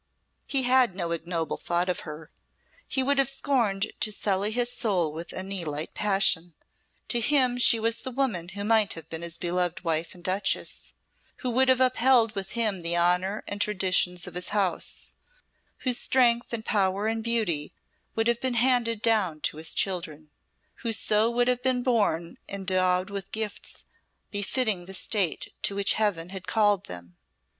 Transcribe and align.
He 0.47 0.63
had 0.63 0.95
no 0.95 1.11
ignoble 1.11 1.57
thought 1.57 1.87
of 1.87 1.99
her, 1.99 2.31
he 2.87 3.03
would 3.03 3.19
have 3.19 3.29
scorned 3.29 3.91
to 3.99 4.11
sully 4.11 4.49
his 4.49 4.73
soul 4.75 5.13
with 5.13 5.31
any 5.31 5.63
light 5.63 5.93
passion; 5.93 6.55
to 7.09 7.19
him 7.19 7.59
she 7.59 7.79
was 7.79 7.99
the 7.99 8.09
woman 8.09 8.47
who 8.49 8.63
might 8.63 8.93
have 8.93 9.07
been 9.09 9.21
his 9.21 9.37
beloved 9.37 9.83
wife 9.83 10.15
and 10.15 10.23
duchess, 10.23 10.95
who 11.45 11.51
would 11.51 11.69
have 11.69 11.79
upheld 11.79 12.33
with 12.33 12.53
him 12.53 12.81
the 12.81 12.97
honour 12.97 13.43
and 13.47 13.61
traditions 13.61 14.25
of 14.25 14.33
his 14.33 14.49
house, 14.49 15.13
whose 15.81 15.99
strength 15.99 16.51
and 16.51 16.65
power 16.65 17.05
and 17.05 17.23
beauty 17.23 17.71
would 18.15 18.27
have 18.27 18.41
been 18.41 18.55
handed 18.55 19.03
down 19.03 19.39
to 19.41 19.57
his 19.57 19.71
children, 19.75 20.31
who 20.77 20.91
so 20.91 21.29
would 21.29 21.47
have 21.47 21.61
been 21.61 21.83
born 21.83 22.39
endowed 22.49 23.11
with 23.11 23.31
gifts 23.31 23.83
befitting 24.31 24.85
the 24.87 24.95
state 24.95 25.53
to 25.61 25.75
which 25.75 25.93
Heaven 25.93 26.29
had 26.29 26.47
called 26.47 26.87
them. 26.87 27.17